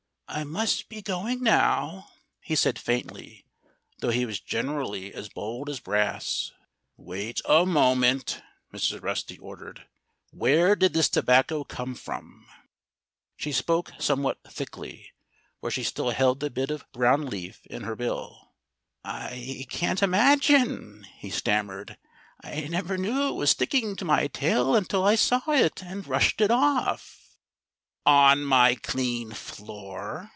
"I 0.33 0.45
must 0.45 0.87
be 0.87 1.01
going 1.01 1.43
now," 1.43 2.07
he 2.39 2.55
said 2.55 2.79
faintly 2.79 3.43
though 3.99 4.11
he 4.11 4.25
was 4.25 4.39
generally 4.39 5.13
as 5.13 5.27
bold 5.27 5.67
as 5.69 5.81
brass. 5.81 6.53
"Wait 6.95 7.41
a 7.43 7.65
moment!" 7.65 8.41
Mrs. 8.73 9.03
Rusty 9.03 9.37
ordered. 9.39 9.89
"Where 10.29 10.77
did 10.77 10.93
this 10.93 11.09
tobacco 11.09 11.65
come 11.65 11.95
from?" 11.95 12.47
She 13.35 13.51
spoke 13.51 13.91
somewhat 13.99 14.39
thickly, 14.49 15.11
for 15.59 15.69
she 15.69 15.83
still 15.83 16.11
held 16.11 16.39
the 16.39 16.49
bit 16.49 16.71
of 16.71 16.89
brown 16.93 17.25
leaf 17.25 17.65
in 17.65 17.81
her 17.83 17.97
bill. 17.97 18.53
"I 19.03 19.67
can't 19.69 20.01
imagine," 20.01 21.05
he 21.17 21.29
stammered. 21.29 21.97
"I 22.41 22.69
never 22.69 22.97
knew 22.97 23.27
it 23.27 23.33
was 23.35 23.49
sticking 23.51 23.97
to 23.97 24.05
my 24.05 24.27
tail 24.27 24.75
until 24.77 25.03
I 25.03 25.15
saw 25.15 25.41
it 25.49 25.83
and 25.83 26.05
brushed 26.05 26.39
it 26.39 26.51
off" 26.51 27.17
"On 28.11 28.41
my 28.43 28.73
clean 28.73 29.31
floor!" 29.31 30.29